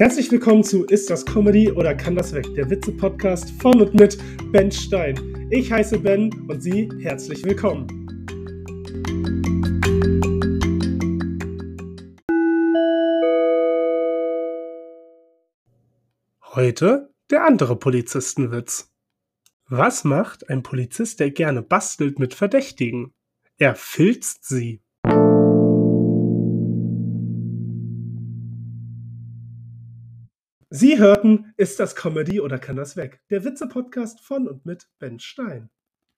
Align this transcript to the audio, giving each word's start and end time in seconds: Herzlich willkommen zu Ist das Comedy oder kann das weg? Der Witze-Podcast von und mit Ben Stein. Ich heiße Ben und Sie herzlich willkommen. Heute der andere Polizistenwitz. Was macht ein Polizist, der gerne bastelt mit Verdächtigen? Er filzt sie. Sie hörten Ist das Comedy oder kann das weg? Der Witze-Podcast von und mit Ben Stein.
Herzlich 0.00 0.32
willkommen 0.32 0.64
zu 0.64 0.86
Ist 0.86 1.10
das 1.10 1.26
Comedy 1.26 1.70
oder 1.70 1.94
kann 1.94 2.16
das 2.16 2.32
weg? 2.32 2.46
Der 2.54 2.70
Witze-Podcast 2.70 3.50
von 3.60 3.82
und 3.82 3.92
mit 3.92 4.16
Ben 4.50 4.72
Stein. 4.72 5.46
Ich 5.50 5.70
heiße 5.70 5.98
Ben 5.98 6.32
und 6.48 6.62
Sie 6.62 6.88
herzlich 7.02 7.44
willkommen. 7.44 7.86
Heute 16.54 17.12
der 17.28 17.44
andere 17.44 17.76
Polizistenwitz. 17.76 18.90
Was 19.68 20.04
macht 20.04 20.48
ein 20.48 20.62
Polizist, 20.62 21.20
der 21.20 21.30
gerne 21.30 21.60
bastelt 21.60 22.18
mit 22.18 22.32
Verdächtigen? 22.32 23.12
Er 23.58 23.74
filzt 23.74 24.48
sie. 24.48 24.80
Sie 30.72 31.00
hörten 31.00 31.52
Ist 31.56 31.80
das 31.80 31.96
Comedy 31.96 32.40
oder 32.40 32.60
kann 32.60 32.76
das 32.76 32.96
weg? 32.96 33.20
Der 33.28 33.42
Witze-Podcast 33.44 34.20
von 34.20 34.46
und 34.46 34.66
mit 34.66 34.86
Ben 35.00 35.18
Stein. 35.18 35.68